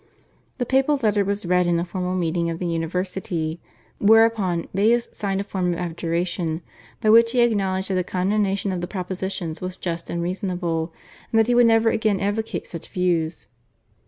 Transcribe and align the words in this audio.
The 0.57 0.65
papal 0.65 0.99
letter 1.03 1.23
was 1.23 1.45
read 1.45 1.67
in 1.67 1.79
a 1.79 1.85
formal 1.85 2.15
meeting 2.15 2.49
of 2.49 2.57
the 2.57 2.65
university, 2.65 3.61
whereupon 3.99 4.67
Baius 4.73 5.07
signed 5.15 5.39
a 5.39 5.43
form 5.43 5.73
of 5.73 5.79
abjuration, 5.79 6.63
by 7.01 7.11
which 7.11 7.33
he 7.33 7.41
acknowledged 7.41 7.91
that 7.91 7.93
the 7.93 8.03
condemnation 8.03 8.71
of 8.71 8.81
the 8.81 8.87
propositions 8.87 9.61
was 9.61 9.77
just 9.77 10.09
and 10.09 10.23
reasonable, 10.23 10.91
and 11.31 11.37
that 11.37 11.45
he 11.45 11.53
would 11.53 11.67
never 11.67 11.91
again 11.91 12.19
advocate 12.19 12.67
such 12.67 12.87
views. 12.87 13.45